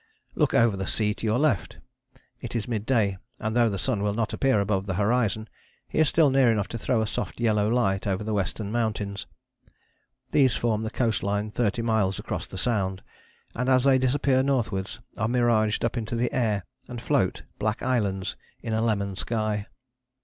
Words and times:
Look 0.33 0.55
over 0.55 0.75
the 0.75 0.87
sea 0.87 1.13
to 1.13 1.27
your 1.27 1.37
left. 1.37 1.77
It 2.39 2.55
is 2.55 2.67
mid 2.67 2.87
day, 2.87 3.17
and 3.37 3.55
though 3.55 3.69
the 3.69 3.77
sun 3.77 4.01
will 4.01 4.15
not 4.15 4.33
appear 4.33 4.59
above 4.59 4.87
the 4.87 4.95
horizon 4.95 5.47
he 5.87 5.99
is 5.99 6.09
still 6.09 6.31
near 6.31 6.51
enough 6.51 6.67
to 6.69 6.79
throw 6.79 7.03
a 7.03 7.05
soft 7.05 7.39
yellow 7.39 7.69
light 7.69 8.07
over 8.07 8.23
the 8.23 8.33
Western 8.33 8.71
Mountains. 8.71 9.27
These 10.31 10.55
form 10.55 10.81
the 10.81 10.89
coast 10.89 11.21
line 11.21 11.51
thirty 11.51 11.83
miles 11.83 12.17
across 12.17 12.47
the 12.47 12.57
Sound, 12.57 13.03
and 13.53 13.69
as 13.69 13.83
they 13.83 13.99
disappear 13.99 14.41
northwards 14.41 14.99
are 15.17 15.27
miraged 15.27 15.83
up 15.85 15.95
into 15.95 16.15
the 16.15 16.33
air 16.33 16.65
and 16.87 16.99
float, 16.99 17.43
black 17.59 17.83
islands 17.83 18.35
in 18.63 18.73
a 18.73 18.81
lemon 18.81 19.15
sky. 19.15 19.67